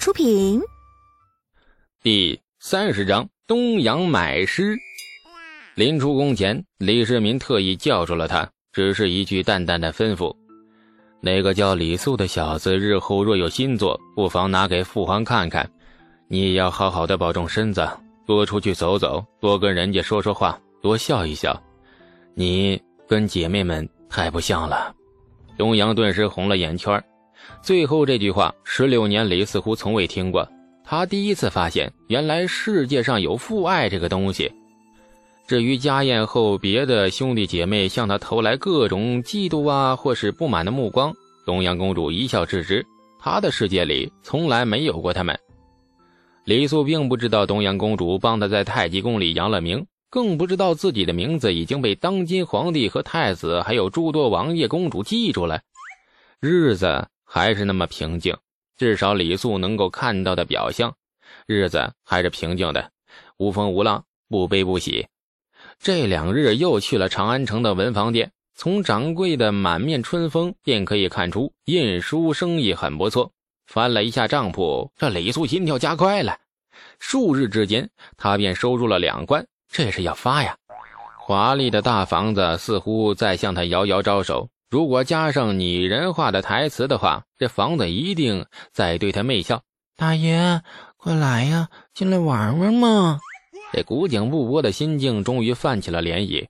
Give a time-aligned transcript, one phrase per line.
[0.00, 0.58] 出品。
[2.02, 4.74] 第三十章东阳买诗。
[5.74, 10.34] 临出宫前，李世民特意叫住了他，只是一句淡淡的吩咐
[11.20, 15.70] ：“那个叫李素的小子，日后若有新作，不妨拿给父皇看看。
[16.28, 17.86] 你也要好好的保重身子，
[18.26, 21.62] 多出去走走，多跟人家说说话，多笑一笑。
[22.34, 24.94] 你跟姐妹们太不像了。”
[25.58, 27.04] 东阳顿时红了眼圈。
[27.62, 30.48] 最后这句话，十六年里似乎从未听过。
[30.84, 34.50] 他第一次发现，原来世界上有父爱这个东西。
[35.46, 41.12] 至于家宴后别的兄弟姐妹向他投来各种嫉妒啊或是不满的目光，
[41.44, 42.84] 东阳公主一笑置之。
[43.18, 45.38] 她的世界里从来没有过他们。
[46.44, 55.60] 李素并不知道东阳公主帮她在太极宫里扬了名，更不知道自己的名字已经被当今皇帝和太子还有诸多王爷公主记住了。
[56.40, 58.36] 日子还是那么平静，
[58.76, 60.92] 至少李素能够看到的表象，
[61.46, 62.90] 日子还是平静的，
[63.36, 65.06] 无风无浪，不悲不喜。
[65.78, 73.30] 这两日又去了长安城的文房店，从掌柜的满面春风便可以看出印书生意很不错。
[73.68, 76.36] 翻了一下账簿，这李素心跳加快了。
[76.98, 80.56] 数日之间，他便收入了两贯，这是要发呀！
[81.20, 84.48] 华丽的大房子似乎在向他遥遥招手。
[84.70, 89.64] 如果加上拟人化的台词的话，这房子一定在对他媚笑。
[89.96, 90.62] 大爷，
[90.96, 93.18] 快来呀，进来玩玩嘛！
[93.72, 96.46] 这古井不波的心境终于泛起了涟漪。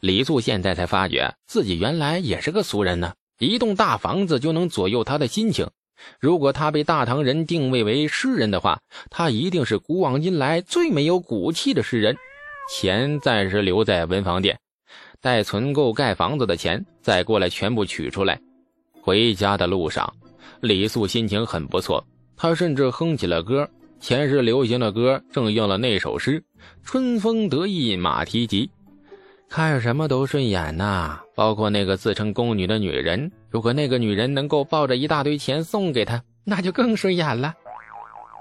[0.00, 3.12] 李素现在才发觉自己原来也是个俗人呢。
[3.38, 5.68] 一栋大房子就能左右他的心情。
[6.18, 12.16] 如果他被大唐人定位为诗人的话，他一定是古往今来最没有骨气的诗人。
[12.74, 14.58] 钱暂时留在文房店，
[15.20, 18.40] 待存够盖房子的钱再过来全部取出来。
[19.00, 20.12] 回家的路上，
[20.60, 22.04] 李素心情很不错，
[22.36, 23.68] 他甚至哼起了歌。
[24.00, 26.40] 前世流行的歌正应了那首诗
[26.84, 28.70] ：“春风得意马蹄疾，
[29.48, 33.32] 看什么都顺眼呐，包括那个自称宫女的女人。
[33.50, 37.52] 如果那个女人能够抱着一大堆钱送给他，那就更顺眼了。”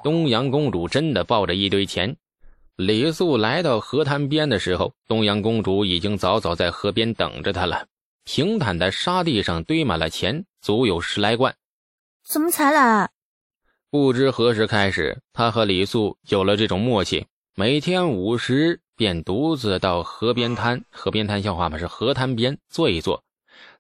[0.04, 2.16] 东阳公主真的抱着一堆钱。
[2.78, 7.88] 李素来到河滩边的时候，东阳公主已经早早在河边等着他了。
[8.24, 11.56] 平坦的沙地上堆满了钱，足有十来贯。
[12.24, 13.10] 怎么才来？
[13.90, 20.84] 不知何时开始，他和李素有了这种默契，每天午时便独自到河边滩。
[20.92, 21.80] 河边滩笑话嘛？
[21.80, 23.24] 是河滩边坐一坐，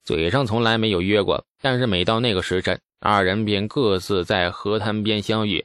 [0.03, 5.63] 嘴上从来没有约过，但是每到那个时辰，二人便各自在河滩边相遇，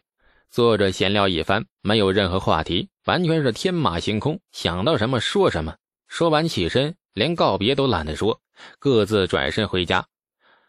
[0.50, 5.74] 坐着闲聊一番，没有任何话题，完全是天马行空，想到什么说什么。
[6.08, 8.40] 说完起身，连告别都懒得说，
[8.78, 10.06] 各自转身回家，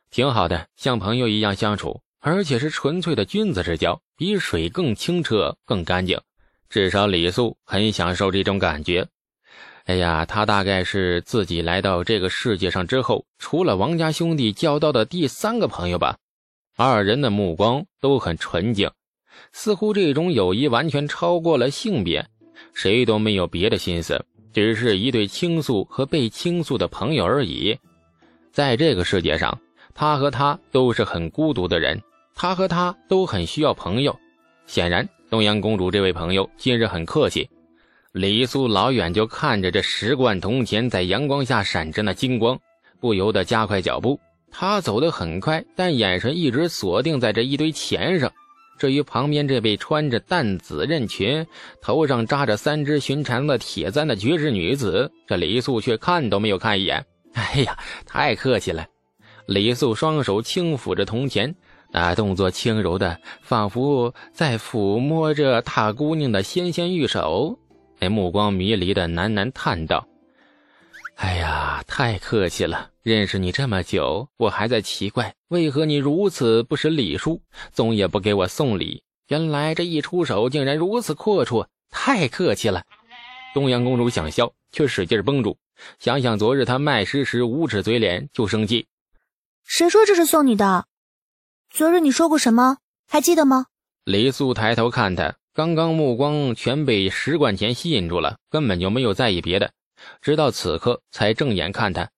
[0.10, 2.02] 挺好的，像朋友一样相处。
[2.26, 6.18] 而且是纯粹的君子之交，比水更清澈、更干净。
[6.70, 9.06] 至少李素很享受这种感觉。
[9.84, 16.18] 哎呀，他大概是自己来到这个世界上之后，除了王家兄弟交到的第三个朋友吧。
[16.78, 18.90] 二人的目光都很纯净，
[19.52, 22.26] 似乎这种友谊完全超过了性别，
[22.74, 27.78] 谁都没有别的心思，只是一对倾诉和被倾诉的朋友而已。
[28.52, 29.60] 在这个世界上，
[29.94, 32.02] 他和他都是很孤独的人。
[32.36, 34.20] 他和他都很需要朋友，
[34.66, 37.48] 显然东阳公主这位朋友今日很客气。
[38.12, 42.60] 李素老远就看着这十贯铜钱在阳光下闪着那金光，
[43.00, 44.20] 不由得加快脚步。
[44.52, 48.32] 他走得很快，但眼神一直锁定在这一堆钱上。
[48.78, 51.46] 至于旁边这位穿着淡紫刃裙、
[51.82, 57.06] 头上扎着三只寻常的铁簪的绝世女子，这李素却看都没有看一眼。
[57.34, 58.86] 哎呀，太客气了！
[59.48, 61.56] 李素双手轻抚着铜钱。
[61.92, 67.60] 那动作轻柔的，仿佛在抚摸着大姑娘的纤纤玉手。
[68.00, 70.08] 那目光迷离的喃喃叹道
[71.16, 72.90] ：“哎呀，太客气了！
[73.02, 77.42] 认识你这么久，我还在奇怪，为何你如此不识礼数，
[77.72, 79.04] 总也不给我送礼。
[79.28, 82.84] 原来这一出手，竟然如此阔绰，太客气了！”
[83.54, 85.58] 东阳公主想笑，却使劲绷住。
[86.00, 88.88] 想想昨日她卖诗时无耻嘴脸，就生气。
[89.64, 90.86] 谁说这是送你的？
[91.70, 92.78] 昨日你说过什么？
[93.08, 93.68] 还记得吗？
[94.04, 99.72] 李素抬头看他，刚刚目光全被石管钱吸引住了，根本就没有在意别的。
[100.22, 102.10] 直到此刻，才正眼看他，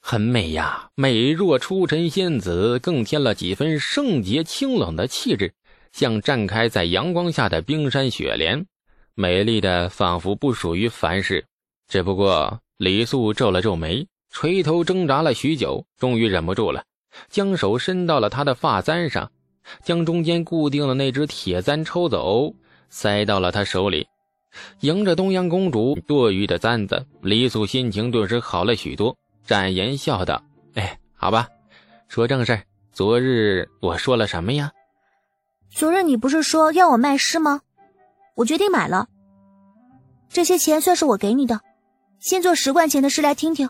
[0.00, 5.52] 很美呀，美若出尘仙子，更添了几分圣洁清冷的气质，
[5.92, 8.66] 像绽开在阳光下的冰山雪莲，
[9.14, 11.44] 美丽的仿佛不属于凡世。
[11.88, 16.84] 只不过李素皱了皱眉，垂头挣扎了许久，终于忍不住了。
[17.28, 19.32] 将手伸到了她的发簪上，
[19.82, 22.54] 将中间固定的那只铁簪抽走，
[22.90, 24.06] 塞到了她手里。
[24.80, 29.16] 迎着东阳公主多余的簪子，李素心情顿时好了许多，
[29.46, 30.42] 展颜笑道
[30.74, 31.48] ：“哎，好吧，
[32.08, 32.60] 说正事
[32.92, 34.72] 昨日我说了什么呀？
[35.70, 37.60] 昨日你不是说要我卖诗吗？
[38.34, 39.08] 我决定买了。
[40.30, 41.60] 这些钱算是我给你的，
[42.20, 43.68] 先做十贯钱的诗来听听。”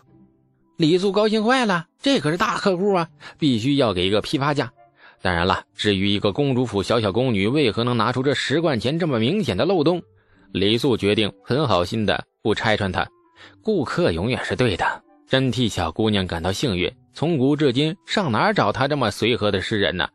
[0.77, 4.73] 李素高兴坏了，这可是大客户啊，必须要给一个批发价。
[5.21, 10.01] 当然了，至于一个公主府小小宫女为何能拿出这十贯钱这么明显的漏洞，
[10.53, 13.07] 李素决定很好心的不拆穿他。
[13.63, 16.93] 顾客永远是对的，真替小姑娘感到幸运。
[17.13, 20.09] 从古至今，上哪儿找他这么随和的诗人呢？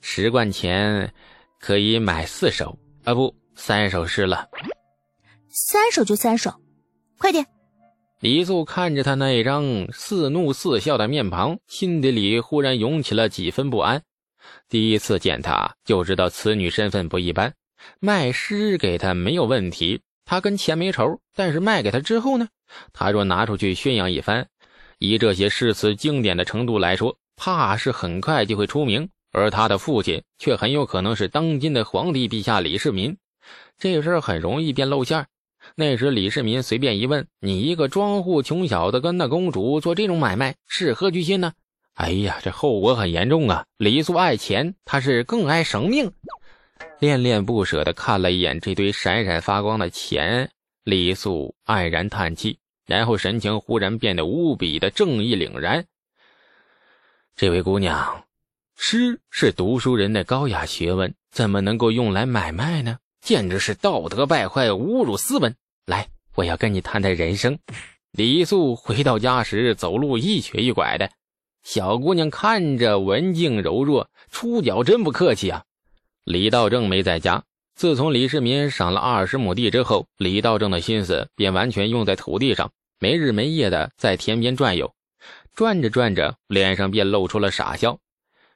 [0.00, 1.12] 十贯钱
[1.58, 4.48] 可以买四首啊，不，三首诗了。
[5.48, 6.52] 三首就三首，
[7.18, 7.46] 快点。
[8.20, 14.02] 李素看着他那一张似怒似笑的面庞，心底里忽然涌起了几分不安。
[14.68, 17.52] 第一次见他就知道此女身份不一般，
[18.00, 21.20] 卖诗给他没有问题，他跟钱没仇。
[21.34, 22.48] 但是卖给他之后呢？
[22.92, 24.46] 他若拿出去宣扬一番，
[24.98, 29.08] 以这些诗词经典的程度来说，怕是很快就会出名。
[29.34, 33.16] 而他的父亲却很有可能是当今的皇帝陛下李世民，
[33.78, 35.26] 这事儿很容易便露馅儿。
[35.74, 41.52] 那时，李世民随便一问：“你一个庄户穷小子跟那公主做这种买卖，是何居心呢？”
[41.94, 43.64] 哎呀，这后果很严重啊！
[43.78, 46.12] 李素爱钱，他是更爱生命。
[47.02, 50.52] 恋恋不舍地看了一眼这堆闪闪发光的钱，
[50.84, 55.84] 李素黯然叹气，然后神情忽然变得无比的正义凛然。
[57.34, 58.24] 这位姑娘，
[58.76, 62.98] 诗是读书人的高雅学问，怎么能够用来买卖呢？
[63.20, 65.52] 简直是道德败坏，侮辱斯文！
[65.86, 66.06] 来，
[66.36, 67.58] 我要跟你谈谈人生。
[68.12, 71.10] 李素回到家时，走路一瘸一拐的。
[71.64, 75.64] 小姑娘看着文静柔弱，出脚真不客气啊。
[76.24, 77.42] 李道正没在家。
[77.74, 84.92] 自从李世民赏了二十亩地之后，李道正的心思便完全用在土地上，没日没夜的在田边转悠。
[85.54, 87.98] 转着转着，脸上便露出了傻笑。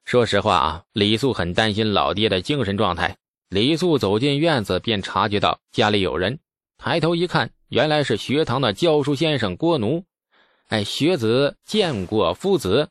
[0.05, 3.17] 说实话啊，李素很担心老爹的精神状态。
[3.49, 6.39] 李素走进院子，便察觉到家里有人。
[6.79, 10.05] 抬头一看，原来是学堂的教书先生郭奴。
[10.69, 12.89] 哎，学子见过夫子。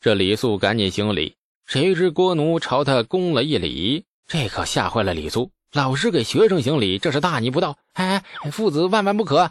[0.00, 5.50] 这李素赶紧行礼，谁知郭奴朝他躬了一礼，这可吓坏了李素。
[5.72, 7.76] 老师给学生行礼，这是大逆不道！
[7.94, 9.50] 哎哎，父子万万不可！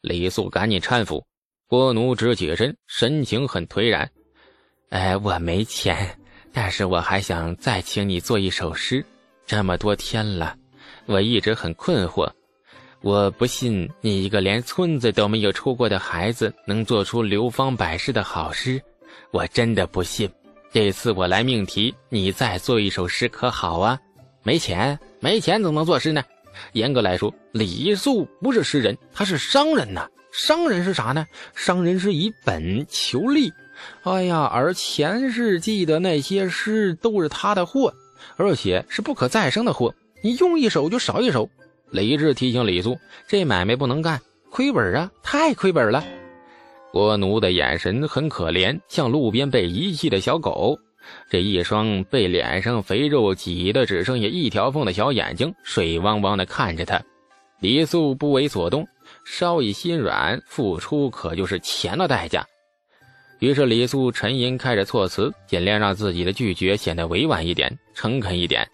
[0.00, 1.26] 李素赶紧搀扶。
[1.66, 4.10] 郭奴直起身，神情很颓然。
[4.88, 6.18] 哎，我没钱，
[6.52, 9.04] 但是我还想再请你做一首诗。
[9.46, 10.56] 这么多天了，
[11.06, 12.30] 我一直很困惑。
[13.02, 18.80] 我不信你一个连村子都没有出过的孩子能做出流芳百世的好诗，
[19.30, 20.30] 我真的不信。
[20.72, 23.98] 这次我来命题，你再做一首诗可好啊？
[24.44, 26.22] 没钱，没钱怎么能作诗呢？
[26.72, 30.08] 严格来说，李素不是诗人，他是商人呐。
[30.32, 31.26] 商人是啥呢？
[31.56, 33.52] 商人是以本求利。
[34.04, 37.92] 哎呀，而前世记的那些诗都是他的货。
[38.36, 41.48] 而且是不可再生的货，你用一手就少一手。
[41.90, 44.20] 李治提醒李素，这买卖不能干，
[44.50, 46.04] 亏本啊，太亏本了。
[46.92, 50.78] 郭奴的眼神很可怜，像路边被遗弃的小狗。
[51.30, 57.00] 这一双被脸上肥肉挤得只剩下一条缝的小眼睛，水汪汪地看着他。
[57.60, 58.86] 李素不为所动，
[59.24, 62.44] 稍一心软，付出可就是钱的代价。
[63.38, 68.68] 于是李素沉吟，开始措辞，尽量让自己的拒绝显得委婉一点、诚恳一点。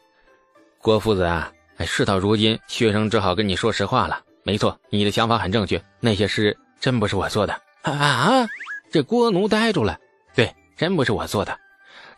[0.80, 4.20] 郭夫子啊，事到如今，学生只好跟你说实话了。
[4.42, 8.46] 没错，你的想法很正确，那些诗真不是我做的啊！
[8.90, 9.98] 这郭奴呆住了。
[10.34, 11.58] 对，真不是我做的。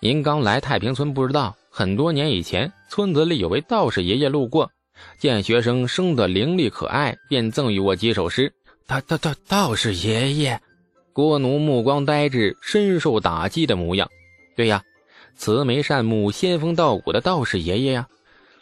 [0.00, 4.70] 您刚来太平村不知道，很多年以前，村子里有位道士爷爷路过，
[5.18, 8.52] 见学生生得伶俐可爱，便赠予我几首诗。
[8.86, 10.60] 道道道道士爷爷。
[11.12, 14.08] 郭奴目光呆滞，深受打击的模样。
[14.54, 14.82] 对呀，
[15.34, 18.06] 慈眉善目、仙风道骨的道士爷爷呀。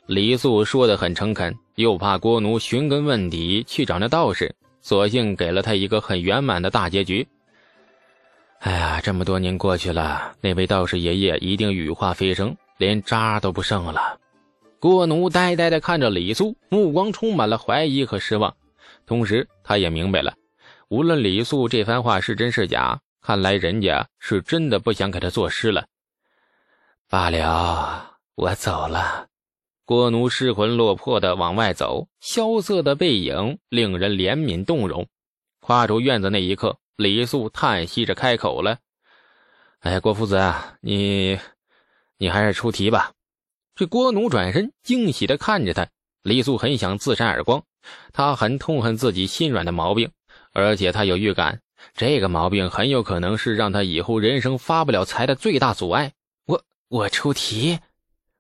[0.07, 4.55] 李素说的很诚恳，又怕郭奴寻根问底去找那道士，
[4.87, 7.27] 索性给了他一个很圆满的大结局。
[8.61, 14.17] 哎呀，这么多年过去了，那位道士爷爷一定羽化飞升，连渣都不剩了。
[14.79, 18.55] 郭奴呆呆地看着李素，目光充满了怀疑和失望，
[19.07, 20.33] 同时他也明白了。
[20.87, 25.85] 无论李素这番话是真是假，看来人家是真的不想给他作诗了。
[27.11, 29.27] 罢了，我走了。
[29.87, 35.07] 郭奴失魂落魄的往外走，萧瑟的背影令人怜悯动容。
[35.61, 38.79] 跨出院子那一刻，李素叹息着开口了
[39.79, 41.39] ：“哎，郭夫子啊，你，
[42.19, 43.13] 你还是出题吧。
[43.77, 45.87] 这郭奴转身惊喜的看着他，
[46.25, 47.63] 李素很想自扇耳光。
[48.13, 50.11] 他很痛恨自己心软的毛病，
[50.53, 51.61] 而且他有预感，
[51.95, 56.13] 这个毛病很有可能是让他以后人生发不了财的最大阻碍。
[56.45, 57.79] 我我出题。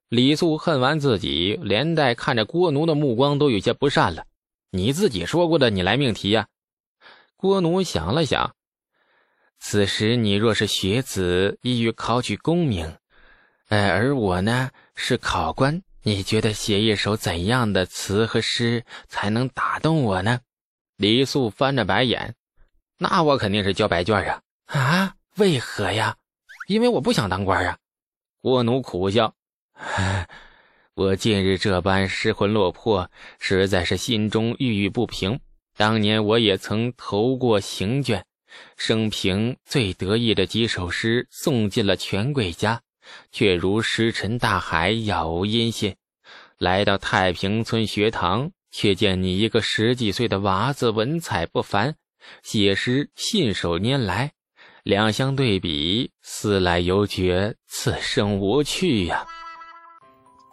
[0.08, 4.24] 李素恨完自己，连带看着郭奴的目光都有些不善了。
[4.70, 6.46] 你自己说过的，你来命题呀。
[7.36, 8.54] 郭奴想了想，
[9.58, 12.96] 此时你若是学子，意欲考取功名，
[13.68, 20.38] 呃，而我呢是考官，你觉得写一首怎样的词和诗才能打动我呢？
[20.96, 22.36] 李素翻着白眼，
[22.96, 24.40] 那我肯定是交白卷啊！
[24.66, 26.16] 啊，为何呀？
[26.68, 27.76] 因为我不想当官啊！
[28.40, 29.34] 郭奴苦笑，
[30.94, 35.38] 我近日这般失魂落魄，实在是心中郁郁不平。
[35.76, 38.24] 当年我也曾投过行卷，
[38.78, 42.80] 生平最得意的几首诗送进了权贵家，
[43.30, 45.94] 却如石沉大海，杳无音信。
[46.56, 51.94] 来到太平村学堂，却见你一个十几岁的娃子，文采不凡，
[52.42, 54.32] 写诗信手拈来，
[54.82, 59.26] 两相对比，思来犹觉此生无趣呀。